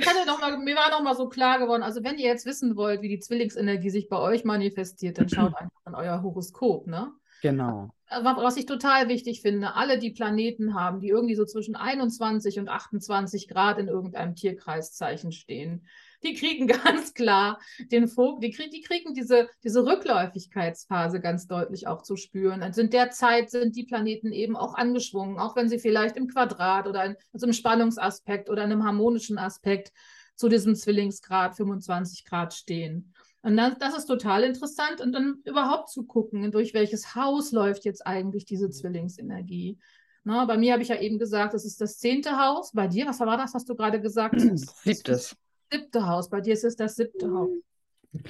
[0.00, 2.46] Ich hatte noch mal, mir war noch mal so klar geworden, also wenn ihr jetzt
[2.46, 6.86] wissen wollt, wie die Zwillingsenergie sich bei euch manifestiert, dann schaut einfach an euer Horoskop,
[6.86, 7.12] ne?
[7.42, 7.90] Genau.
[8.08, 12.68] Was ich total wichtig finde, alle, die Planeten haben, die irgendwie so zwischen 21 und
[12.68, 15.86] 28 Grad in irgendeinem Tierkreiszeichen stehen,
[16.22, 21.86] die kriegen ganz klar den Vogel, die, krieg, die kriegen diese, diese Rückläufigkeitsphase ganz deutlich
[21.86, 22.62] auch zu spüren.
[22.62, 26.28] Also in der Zeit sind die Planeten eben auch angeschwungen, auch wenn sie vielleicht im
[26.28, 29.92] Quadrat oder in, also im Spannungsaspekt oder in einem harmonischen Aspekt
[30.34, 33.12] zu diesem Zwillingsgrad 25 Grad stehen.
[33.42, 35.00] Und dann, das ist total interessant.
[35.00, 39.78] Und dann überhaupt zu gucken, durch welches Haus läuft jetzt eigentlich diese Zwillingsenergie.
[40.24, 42.72] Na, bei mir habe ich ja eben gesagt, es ist das zehnte Haus.
[42.72, 44.40] Bei dir, was war das, hast du gerade gesagt?
[44.84, 45.36] Siebtes
[45.72, 46.30] siebte Haus.
[46.30, 47.38] Bei dir ist es das siebte mhm.
[47.38, 47.50] Haus.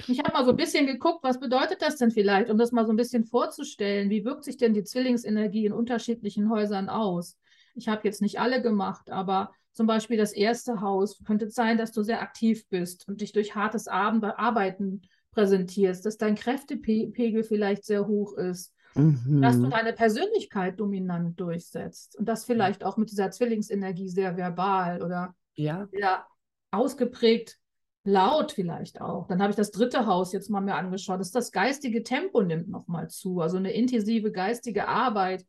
[0.07, 2.85] Ich habe mal so ein bisschen geguckt, was bedeutet das denn vielleicht, um das mal
[2.85, 4.09] so ein bisschen vorzustellen.
[4.09, 7.37] Wie wirkt sich denn die Zwillingsenergie in unterschiedlichen Häusern aus?
[7.73, 11.91] Ich habe jetzt nicht alle gemacht, aber zum Beispiel das erste Haus könnte sein, dass
[11.93, 15.01] du sehr aktiv bist und dich durch hartes Arbeiten
[15.31, 19.41] präsentierst, dass dein Kräftepegel vielleicht sehr hoch ist, mhm.
[19.41, 25.01] dass du deine Persönlichkeit dominant durchsetzt und das vielleicht auch mit dieser Zwillingsenergie sehr verbal
[25.01, 25.87] oder ja.
[25.91, 26.25] sehr
[26.71, 27.57] ausgeprägt
[28.03, 29.27] laut vielleicht auch.
[29.27, 31.19] Dann habe ich das dritte Haus jetzt mal mir angeschaut.
[31.19, 35.45] Das, das geistige Tempo nimmt nochmal zu, also eine intensive geistige Arbeit,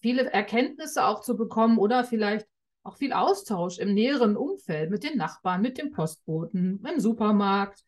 [0.00, 2.46] viele Erkenntnisse auch zu bekommen oder vielleicht
[2.82, 7.82] auch viel Austausch im näheren Umfeld mit den Nachbarn, mit dem Postboten, im Supermarkt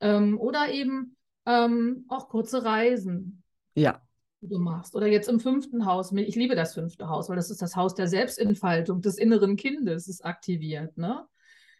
[0.00, 3.42] ähm, oder eben ähm, auch kurze Reisen.
[3.74, 4.00] Ja.
[4.40, 4.94] Die du machst.
[4.94, 6.12] Oder jetzt im fünften Haus.
[6.12, 10.08] Ich liebe das fünfte Haus, weil das ist das Haus der Selbstentfaltung des inneren Kindes,
[10.08, 10.96] ist aktiviert.
[10.96, 11.26] Ne?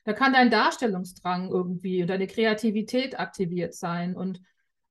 [0.08, 4.40] Da kann dein Darstellungsdrang irgendwie und deine Kreativität aktiviert sein und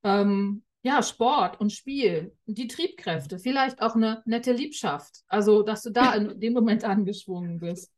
[0.04, 5.90] ähm, ja, Sport und Spiel die Triebkräfte, vielleicht auch eine nette Liebschaft, also dass du
[5.90, 7.92] da in dem Moment angeschwungen bist.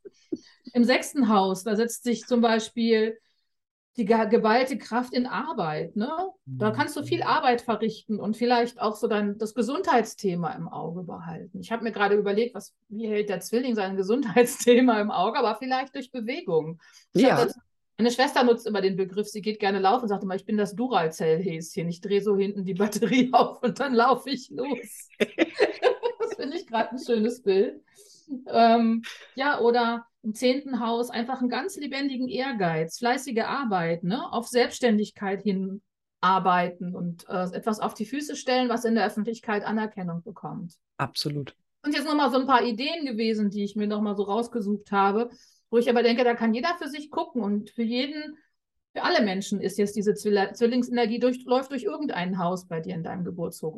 [0.72, 3.18] Im sechsten Haus, da setzt sich zum Beispiel
[4.00, 5.94] die geballte Kraft in Arbeit.
[5.94, 6.10] Ne?
[6.46, 6.74] Da mhm.
[6.74, 11.60] kannst du viel Arbeit verrichten und vielleicht auch so dann das Gesundheitsthema im Auge behalten.
[11.60, 15.56] Ich habe mir gerade überlegt, was, wie hält der Zwilling sein Gesundheitsthema im Auge, aber
[15.56, 16.80] vielleicht durch Bewegung.
[17.12, 17.46] Ich ja.
[17.98, 20.56] meine Schwester nutzt immer den Begriff, sie geht gerne laufen und sagt immer, ich bin
[20.56, 21.88] das Duralzell-Häschen.
[21.90, 25.08] Ich drehe so hinten die Batterie auf und dann laufe ich los.
[25.18, 27.82] das finde ich gerade ein schönes Bild.
[28.46, 29.02] Ähm,
[29.34, 34.30] ja, oder im zehnten Haus einfach einen ganz lebendigen Ehrgeiz, fleißige Arbeit, ne?
[34.32, 35.82] auf Selbstständigkeit hin
[36.20, 40.74] arbeiten und äh, etwas auf die Füße stellen, was in der Öffentlichkeit Anerkennung bekommt.
[40.98, 41.56] Absolut.
[41.82, 45.30] Und jetzt nochmal so ein paar Ideen gewesen, die ich mir nochmal so rausgesucht habe,
[45.70, 48.36] wo ich aber denke, da kann jeder für sich gucken und für jeden,
[48.92, 53.02] für alle Menschen ist jetzt diese Zwillingsenergie durch, läuft durch irgendein Haus bei dir in
[53.02, 53.76] deinem Geburtshof.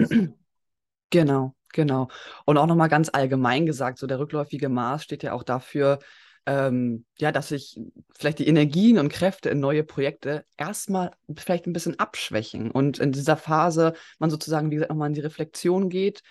[1.11, 2.09] Genau, genau.
[2.47, 5.99] Und auch nochmal ganz allgemein gesagt, so der rückläufige Mars steht ja auch dafür,
[6.47, 7.79] ähm, ja, dass sich
[8.19, 13.13] vielleicht die Energien und Kräfte in neue Projekte erstmal vielleicht ein bisschen abschwächen und in
[13.13, 16.23] dieser Phase man sozusagen, wie gesagt, nochmal in die Reflexion geht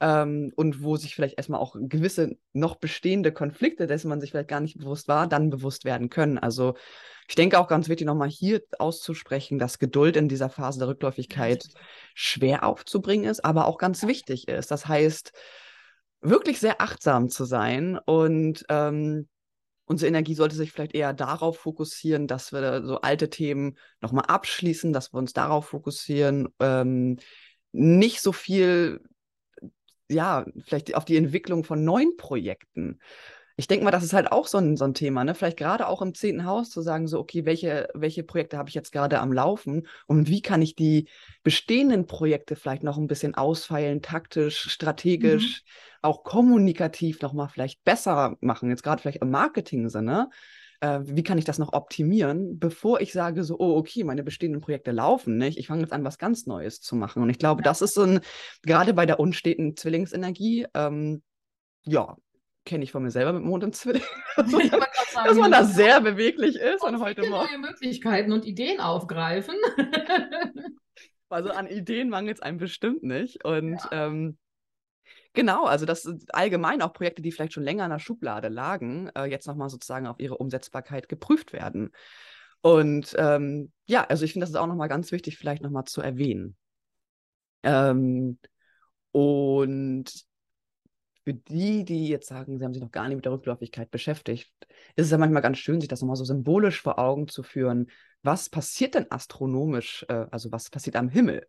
[0.00, 4.48] ähm, und wo sich vielleicht erstmal auch gewisse noch bestehende Konflikte, dessen man sich vielleicht
[4.48, 6.38] gar nicht bewusst war, dann bewusst werden können.
[6.38, 6.74] Also
[7.28, 11.68] ich denke auch ganz wichtig, nochmal hier auszusprechen, dass Geduld in dieser Phase der Rückläufigkeit
[12.14, 14.72] schwer aufzubringen ist, aber auch ganz wichtig ist.
[14.72, 15.32] Das heißt,
[16.20, 19.28] wirklich sehr achtsam zu sein und ähm,
[19.92, 24.92] unsere Energie sollte sich vielleicht eher darauf fokussieren, dass wir so alte Themen nochmal abschließen,
[24.92, 27.18] dass wir uns darauf fokussieren, ähm,
[27.72, 29.00] nicht so viel,
[30.08, 33.00] ja, vielleicht auf die Entwicklung von neuen Projekten.
[33.56, 35.34] Ich denke mal, das ist halt auch so ein, so ein Thema, ne?
[35.34, 38.74] Vielleicht gerade auch im zehnten Haus zu sagen, so, okay, welche, welche Projekte habe ich
[38.74, 41.08] jetzt gerade am Laufen und wie kann ich die
[41.42, 45.98] bestehenden Projekte vielleicht noch ein bisschen ausfeilen, taktisch, strategisch, mhm.
[46.02, 50.30] auch kommunikativ nochmal vielleicht besser machen, jetzt gerade vielleicht im Marketing-Sinne.
[50.80, 54.60] Äh, wie kann ich das noch optimieren, bevor ich sage, so, oh, okay, meine bestehenden
[54.60, 57.22] Projekte laufen nicht, ich fange jetzt an, was ganz Neues zu machen.
[57.22, 57.64] Und ich glaube, ja.
[57.64, 58.20] das ist so ein,
[58.62, 61.22] gerade bei der unsteten Zwillingsenergie, ähm,
[61.84, 62.16] ja,
[62.64, 64.02] kenne ich von mir selber mit Mond und Zwilling.
[64.36, 64.50] sagen,
[65.24, 67.48] dass man da sehr beweglich ist und heute Morgen.
[67.50, 69.54] neue Möglichkeiten und Ideen aufgreifen.
[71.28, 73.44] also an Ideen mangelt es einem bestimmt nicht.
[73.44, 74.06] Und ja.
[74.06, 74.38] ähm,
[75.32, 79.10] genau, also das sind allgemein auch Projekte, die vielleicht schon länger in der Schublade lagen,
[79.16, 81.90] äh, jetzt nochmal sozusagen auf ihre Umsetzbarkeit geprüft werden.
[82.60, 86.00] Und ähm, ja, also ich finde, das ist auch nochmal ganz wichtig, vielleicht nochmal zu
[86.00, 86.56] erwähnen.
[87.64, 88.38] Ähm,
[89.10, 90.24] und
[91.24, 94.52] für die, die jetzt sagen, sie haben sich noch gar nicht mit der Rückläufigkeit beschäftigt,
[94.96, 97.90] ist es ja manchmal ganz schön, sich das nochmal so symbolisch vor Augen zu führen.
[98.22, 101.46] Was passiert denn astronomisch, äh, also was passiert am Himmel?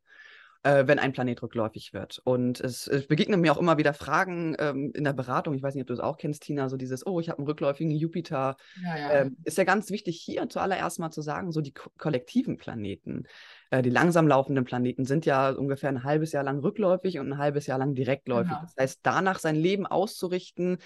[0.63, 2.19] Äh, wenn ein Planet rückläufig wird.
[2.23, 5.53] Und es, es, begegnen mir auch immer wieder Fragen ähm, in der Beratung.
[5.53, 7.47] Ich weiß nicht, ob du es auch kennst, Tina, so dieses, oh, ich habe einen
[7.47, 8.55] rückläufigen Jupiter.
[8.81, 9.11] Ja, ja.
[9.11, 13.25] Ähm, ist ja ganz wichtig, hier zuallererst mal zu sagen, so die ko kollektiven Planeten,
[13.69, 17.37] äh, die langsam laufenden Planeten sind ja ungefähr ein halbes Jahr lang rückläufig und ein
[17.37, 18.51] halbes Jahr lang direktläufig.
[18.51, 18.61] Genau.
[18.61, 20.77] Das heißt, danach sein Leben auszurichten,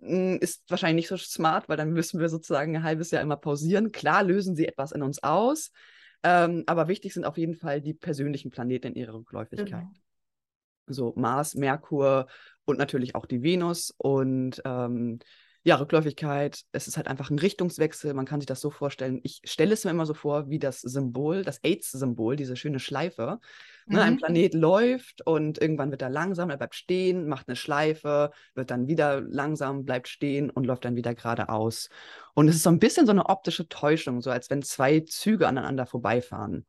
[0.00, 3.36] hm, ist wahrscheinlich nicht so smart, weil dann müssen wir sozusagen ein halbes Jahr immer
[3.36, 3.90] pausieren.
[3.90, 5.72] Klar lösen sie etwas in uns aus,
[6.22, 9.68] ähm, aber wichtig sind auf jeden Fall die persönlichen Planeten in ihrer Rückläufigkeit.
[9.68, 9.92] Genau.
[10.86, 12.26] So Mars, Merkur
[12.64, 13.94] und natürlich auch die Venus.
[13.96, 15.18] Und ähm,
[15.64, 18.14] ja, Rückläufigkeit, es ist halt einfach ein Richtungswechsel.
[18.14, 19.20] Man kann sich das so vorstellen.
[19.22, 23.40] Ich stelle es mir immer so vor wie das Symbol, das AIDS-Symbol, diese schöne Schleife.
[23.86, 23.94] Mhm.
[23.94, 24.18] Ne, ein mhm.
[24.18, 28.86] Planet läuft und irgendwann wird er langsam, er bleibt stehen, macht eine Schleife, wird dann
[28.86, 31.88] wieder langsam, bleibt stehen und läuft dann wieder geradeaus.
[32.34, 35.48] Und es ist so ein bisschen so eine optische Täuschung, so als wenn zwei Züge
[35.48, 36.66] aneinander vorbeifahren.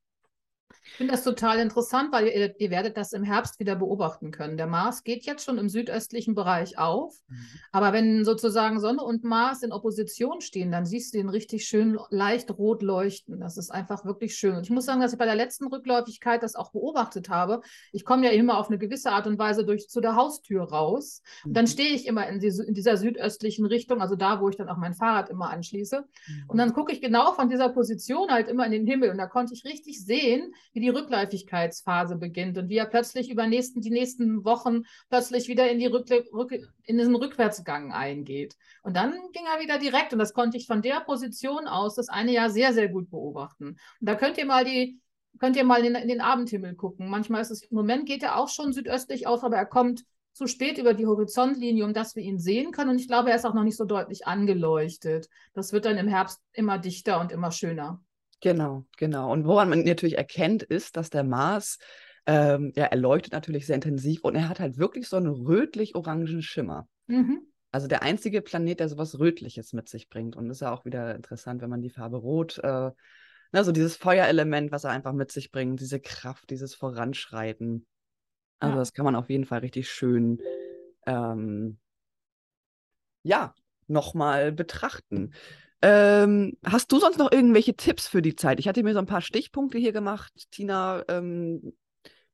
[0.91, 4.57] Ich finde das total interessant, weil ihr, ihr, werdet das im Herbst wieder beobachten können.
[4.57, 7.37] Der Mars geht jetzt schon im südöstlichen Bereich auf, mhm.
[7.71, 11.97] aber wenn sozusagen Sonne und Mars in Opposition stehen, dann siehst du den richtig schön
[12.09, 13.39] leicht rot leuchten.
[13.39, 14.55] Das ist einfach wirklich schön.
[14.55, 17.61] Und ich muss sagen, dass ich bei der letzten Rückläufigkeit das auch beobachtet habe.
[17.91, 21.21] Ich komme ja immer auf eine gewisse Art und Weise durch zu der Haustür raus.
[21.45, 21.69] Und dann mhm.
[21.69, 24.77] stehe ich immer in, die, in, dieser südöstlichen Richtung, also da, wo ich dann auch
[24.77, 26.03] mein Fahrrad immer anschließe.
[26.47, 29.09] Und dann gucke ich genau von dieser Position halt immer in den Himmel.
[29.11, 33.47] Und da konnte ich richtig sehen, wie die Rückläufigkeitsphase beginnt und wie er plötzlich über
[33.47, 38.55] nächsten, die nächsten Wochen plötzlich wieder in, die Rück, Rück, in diesen Rückwärtsgang eingeht.
[38.83, 42.09] Und dann ging er wieder direkt und das konnte ich von der Position aus das
[42.09, 43.67] eine Jahr sehr, sehr gut beobachten.
[43.67, 44.99] Und da könnt ihr mal die
[45.39, 47.09] könnt ihr mal in, in den Abendhimmel gucken.
[47.09, 50.47] Manchmal ist es, im Moment geht er auch schon südöstlich aus, aber er kommt zu
[50.47, 52.91] spät über die Horizontlinie, um dass wir ihn sehen können.
[52.91, 55.29] Und ich glaube, er ist auch noch nicht so deutlich angeleuchtet.
[55.53, 58.01] Das wird dann im Herbst immer dichter und immer schöner.
[58.41, 59.31] Genau, genau.
[59.31, 61.77] Und woran man natürlich erkennt, ist, dass der Mars,
[62.25, 66.41] ähm, ja, er leuchtet natürlich sehr intensiv und er hat halt wirklich so einen rötlich-orangen
[66.41, 66.87] Schimmer.
[67.07, 67.41] Mhm.
[67.71, 70.35] Also der einzige Planet, der sowas Rötliches mit sich bringt.
[70.35, 72.91] Und das ist ja auch wieder interessant, wenn man die Farbe Rot, äh,
[73.51, 77.85] ne, so dieses Feuerelement, was er einfach mit sich bringt, diese Kraft, dieses Voranschreiten.
[78.59, 78.79] Also ja.
[78.79, 80.39] das kann man auf jeden Fall richtig schön,
[81.05, 81.77] ähm,
[83.23, 83.53] ja,
[83.87, 85.33] nochmal betrachten.
[85.81, 88.59] Ähm, hast du sonst noch irgendwelche Tipps für die Zeit?
[88.59, 90.33] Ich hatte mir so ein paar Stichpunkte hier gemacht.
[90.51, 91.73] Tina, ähm,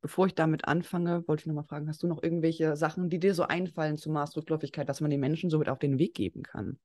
[0.02, 3.36] bevor ich damit anfange, wollte ich nochmal fragen, hast du noch irgendwelche Sachen, die dir
[3.36, 6.80] so einfallen zur Maßrückläufigkeit, dass man den Menschen so mit auf den Weg geben kann?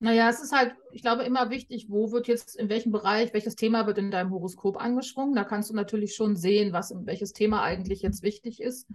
[0.00, 3.54] Naja, es ist halt, ich glaube, immer wichtig, wo wird jetzt, in welchem Bereich, welches
[3.54, 5.36] Thema wird in deinem Horoskop angesprungen.
[5.36, 8.88] Da kannst du natürlich schon sehen, was welches Thema eigentlich jetzt wichtig ist.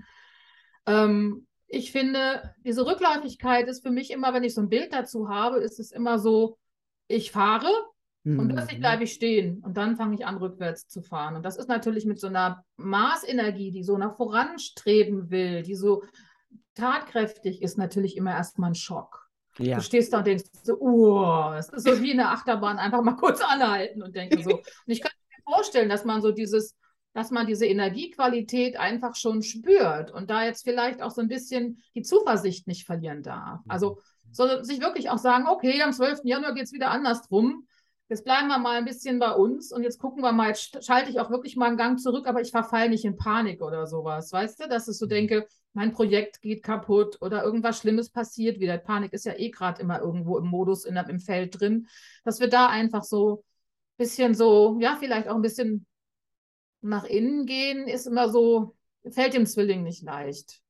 [0.85, 5.29] Ähm, ich finde, diese Rückläufigkeit ist für mich immer, wenn ich so ein Bild dazu
[5.29, 6.57] habe, ist es immer so,
[7.07, 7.69] ich fahre
[8.23, 8.39] mhm.
[8.39, 11.35] und plötzlich bleibe ich stehen und dann fange ich an, rückwärts zu fahren.
[11.35, 16.03] Und das ist natürlich mit so einer Maßenergie, die so nach voranstreben will, die so
[16.75, 19.27] tatkräftig ist, natürlich immer erstmal ein Schock.
[19.59, 19.77] Ja.
[19.77, 23.15] Du stehst da und denkst so, oh, es ist so wie eine Achterbahn, einfach mal
[23.17, 24.57] kurz anhalten und denke so.
[24.57, 26.75] Und ich könnte mir vorstellen, dass man so dieses,
[27.13, 31.81] dass man diese Energiequalität einfach schon spürt und da jetzt vielleicht auch so ein bisschen
[31.95, 33.61] die Zuversicht nicht verlieren darf.
[33.67, 33.99] Also
[34.31, 36.21] sondern sich wirklich auch sagen, okay, am 12.
[36.23, 37.67] Januar geht es wieder andersrum.
[38.09, 41.09] Jetzt bleiben wir mal ein bisschen bei uns und jetzt gucken wir mal, jetzt schalte
[41.09, 44.31] ich auch wirklich mal einen Gang zurück, aber ich verfalle nicht in Panik oder sowas.
[44.31, 45.09] Weißt du, dass ich so mhm.
[45.09, 48.77] denke, mein Projekt geht kaputt oder irgendwas Schlimmes passiert wieder.
[48.77, 51.87] Panik ist ja eh gerade immer irgendwo im Modus, in, im Feld drin,
[52.23, 53.43] dass wir da einfach so ein
[53.97, 55.85] bisschen so, ja, vielleicht auch ein bisschen
[56.81, 58.75] nach innen gehen, ist immer so,
[59.09, 60.61] fällt dem Zwilling nicht leicht.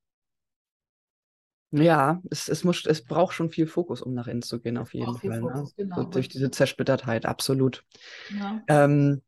[1.71, 4.93] Ja, es, es, muss, es braucht schon viel Fokus, um nach innen zu gehen, auf
[4.93, 5.41] jeden Fall.
[5.41, 5.51] Ne?
[5.51, 5.85] Fokus, ne?
[5.85, 6.03] genau.
[6.05, 7.83] durch diese Zersplittertheit, absolut.
[8.37, 8.61] Ja.
[8.67, 9.21] Ähm,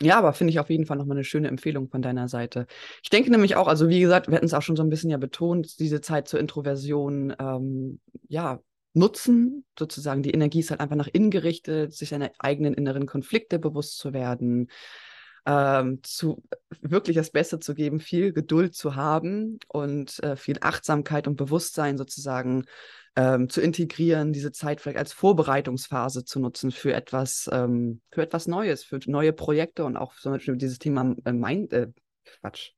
[0.00, 2.66] ja, aber finde ich auf jeden Fall nochmal eine schöne Empfehlung von deiner Seite.
[3.02, 5.10] Ich denke nämlich auch, also wie gesagt, wir hatten es auch schon so ein bisschen
[5.10, 8.60] ja betont, diese Zeit zur Introversion, ähm, ja,
[8.94, 10.22] nutzen, sozusagen.
[10.22, 14.12] Die Energie ist halt einfach nach innen gerichtet, sich seine eigenen inneren Konflikte bewusst zu
[14.12, 14.68] werden,
[15.46, 16.42] ähm, zu
[16.80, 21.98] wirklich das Beste zu geben, viel Geduld zu haben und äh, viel Achtsamkeit und Bewusstsein
[21.98, 22.64] sozusagen
[23.16, 28.46] ähm, zu integrieren, diese Zeit vielleicht als Vorbereitungsphase zu nutzen für etwas, ähm, für etwas
[28.46, 31.88] Neues, für neue Projekte und auch zum Beispiel dieses Thema äh, Mind, äh,
[32.40, 32.70] Quatsch,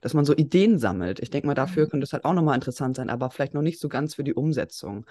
[0.00, 1.20] dass man so Ideen sammelt.
[1.20, 1.90] Ich denke mal, dafür mhm.
[1.90, 4.34] könnte es halt auch nochmal interessant sein, aber vielleicht noch nicht so ganz für die
[4.34, 5.06] Umsetzung.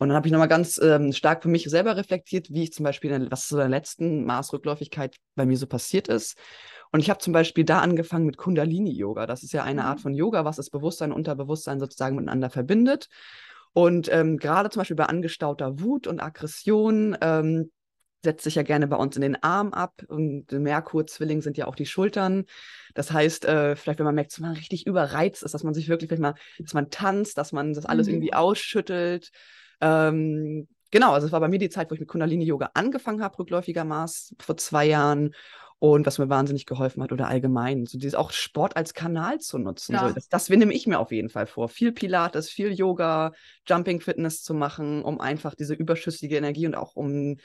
[0.00, 2.84] Und dann habe ich nochmal ganz ähm, stark für mich selber reflektiert, wie ich zum
[2.84, 6.38] Beispiel, der, was zu der letzten Maßrückläufigkeit bei mir so passiert ist.
[6.90, 9.26] Und ich habe zum Beispiel da angefangen mit Kundalini-Yoga.
[9.26, 9.88] Das ist ja eine mhm.
[9.88, 13.08] Art von Yoga, was das Bewusstsein und Unterbewusstsein sozusagen miteinander verbindet.
[13.74, 17.70] Und ähm, gerade zum Beispiel bei angestauter Wut und Aggression ähm,
[18.24, 20.02] setzt sich ja gerne bei uns in den Arm ab.
[20.08, 22.46] Und Merkur-Zwilling sind ja auch die Schultern.
[22.94, 25.90] Das heißt, äh, vielleicht, wenn man merkt, dass man richtig überreizt ist, dass man sich
[25.90, 28.14] wirklich vielleicht mal, dass man tanzt, dass man das alles mhm.
[28.14, 29.30] irgendwie ausschüttelt.
[29.80, 33.38] Ähm, genau, also es war bei mir die Zeit, wo ich mit Kundalini-Yoga angefangen habe,
[33.38, 35.34] rückläufiger Maß, vor zwei Jahren.
[35.82, 39.56] Und was mir wahnsinnig geholfen hat oder allgemein, so dieses auch Sport als Kanal zu
[39.56, 39.94] nutzen.
[39.94, 40.08] Ja.
[40.08, 41.70] So, das, das nehme ich mir auf jeden Fall vor.
[41.70, 43.32] Viel Pilates, viel Yoga,
[43.66, 47.38] Jumping Fitness zu machen, um einfach diese überschüssige Energie und auch um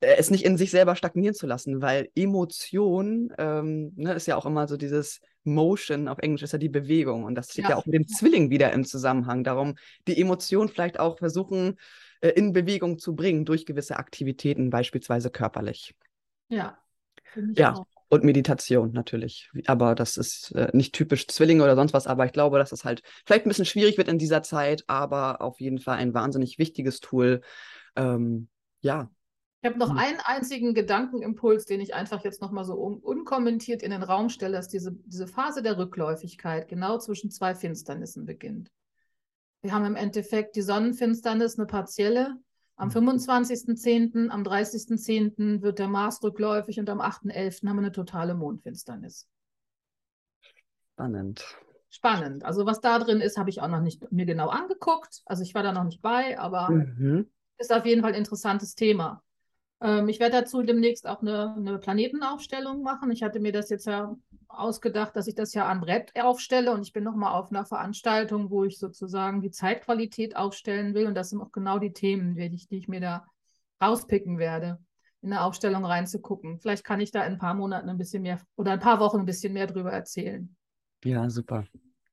[0.00, 4.46] es nicht in sich selber stagnieren zu lassen, weil Emotion ähm, ne, ist ja auch
[4.46, 7.76] immer so dieses Motion, auf Englisch ist ja die Bewegung und das steht ja, ja
[7.76, 9.44] auch mit dem Zwilling wieder im Zusammenhang.
[9.44, 11.78] Darum die Emotion vielleicht auch versuchen
[12.20, 15.94] äh, in Bewegung zu bringen durch gewisse Aktivitäten, beispielsweise körperlich.
[16.48, 16.78] Ja,
[17.54, 17.86] ja, auch.
[18.08, 19.50] und Meditation natürlich.
[19.66, 22.06] Aber das ist äh, nicht typisch Zwillinge oder sonst was.
[22.06, 25.40] Aber ich glaube, dass es halt vielleicht ein bisschen schwierig wird in dieser Zeit, aber
[25.42, 27.40] auf jeden Fall ein wahnsinnig wichtiges Tool.
[27.96, 28.48] Ähm,
[28.80, 29.10] ja.
[29.66, 29.98] Ich habe noch hm.
[29.98, 34.52] einen einzigen Gedankenimpuls, den ich einfach jetzt nochmal so un unkommentiert in den Raum stelle,
[34.52, 38.70] dass diese, diese Phase der Rückläufigkeit genau zwischen zwei Finsternissen beginnt.
[39.62, 42.36] Wir haben im Endeffekt die Sonnenfinsternis, eine partielle,
[42.76, 44.30] am 25.10., mhm.
[44.30, 45.62] am 30.10.
[45.62, 47.66] wird der Mars rückläufig und am 8.11.
[47.68, 49.26] haben wir eine totale Mondfinsternis.
[50.92, 51.44] Spannend.
[51.88, 52.44] Spannend.
[52.44, 55.22] Also was da drin ist, habe ich auch noch nicht mir genau angeguckt.
[55.24, 57.28] Also ich war da noch nicht bei, aber mhm.
[57.58, 59.24] ist auf jeden Fall ein interessantes Thema.
[59.80, 63.10] Ähm, ich werde dazu demnächst auch eine, eine, Planetenaufstellung machen.
[63.10, 64.16] Ich hatte mir das jetzt ja
[64.48, 68.50] ausgedacht, dass ich das ja am Brett aufstelle und ich bin nochmal auf einer Veranstaltung,
[68.50, 72.54] wo ich sozusagen die Zeitqualität aufstellen will und das sind auch genau die Themen, die
[72.54, 73.26] ich, die ich mir da
[73.82, 74.78] rauspicken werde,
[75.20, 76.58] in der Aufstellung reinzugucken.
[76.58, 79.20] Vielleicht kann ich da in ein paar Monaten ein bisschen mehr oder ein paar Wochen
[79.20, 80.56] ein bisschen mehr drüber erzählen.
[81.04, 81.64] Ja, super.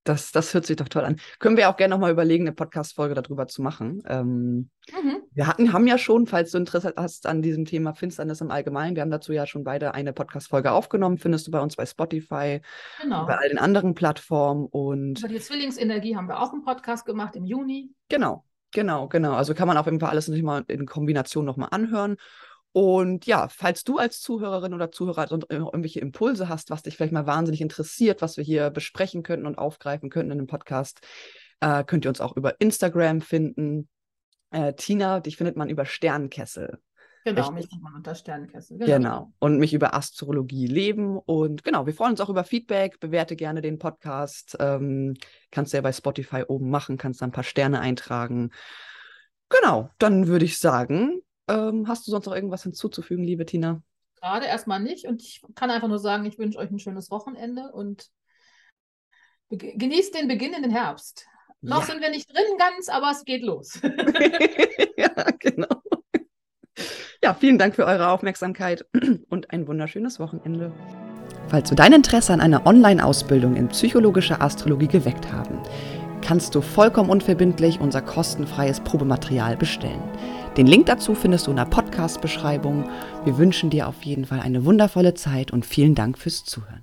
[0.03, 1.17] Das, das hört sich doch toll an.
[1.39, 4.03] Können wir auch gerne nochmal überlegen, eine Podcast-Folge darüber zu machen.
[4.07, 5.21] Ähm, mhm.
[5.31, 8.95] Wir hatten, haben ja schon, falls du Interesse hast an diesem Thema Finsternis im Allgemeinen,
[8.95, 11.17] wir haben dazu ja schon beide eine Podcast-Folge aufgenommen.
[11.17, 12.61] Findest du bei uns bei Spotify,
[13.01, 13.25] genau.
[13.25, 14.65] bei all den anderen Plattformen.
[14.65, 17.91] Und Über die Zwillingsenergie haben wir auch einen Podcast gemacht im Juni.
[18.09, 19.33] Genau, genau, genau.
[19.33, 22.17] Also kann man auf jeden Fall alles natürlich mal in Kombination nochmal anhören.
[22.73, 27.27] Und ja, falls du als Zuhörerin oder Zuhörer irgendwelche Impulse hast, was dich vielleicht mal
[27.27, 31.01] wahnsinnig interessiert, was wir hier besprechen könnten und aufgreifen könnten in dem Podcast,
[31.61, 33.87] äh, könnt ihr uns auch über Instagram finden.
[34.49, 36.79] Äh, Tina, dich findet man über Sternkessel.
[37.25, 37.55] Genau, Richtig?
[37.55, 38.79] mich findet man unter Sternkessel.
[38.79, 38.91] Genau.
[38.91, 39.33] genau.
[39.37, 41.17] Und mich über Astrologie leben.
[41.17, 42.99] Und genau, wir freuen uns auch über Feedback.
[42.99, 44.57] Bewerte gerne den Podcast.
[44.59, 45.13] Ähm,
[45.51, 48.49] kannst du ja bei Spotify oben machen, kannst da ein paar Sterne eintragen.
[49.49, 53.81] Genau, dann würde ich sagen, ähm, hast du sonst noch irgendwas hinzuzufügen, liebe Tina?
[54.15, 55.05] Gerade erstmal nicht.
[55.05, 58.09] Und ich kann einfach nur sagen, ich wünsche euch ein schönes Wochenende und
[59.49, 61.27] genießt den Beginn in den Herbst.
[61.61, 61.85] Noch ja.
[61.87, 63.79] sind wir nicht drin ganz, aber es geht los.
[64.97, 65.81] ja, genau.
[67.23, 68.85] Ja, vielen Dank für eure Aufmerksamkeit
[69.29, 70.73] und ein wunderschönes Wochenende.
[71.47, 75.61] Falls wir dein Interesse an einer Online-Ausbildung in psychologischer Astrologie geweckt haben,
[76.21, 80.01] kannst du vollkommen unverbindlich unser kostenfreies Probematerial bestellen.
[80.57, 82.87] Den Link dazu findest du in der Podcast-Beschreibung.
[83.25, 86.82] Wir wünschen dir auf jeden Fall eine wundervolle Zeit und vielen Dank fürs Zuhören.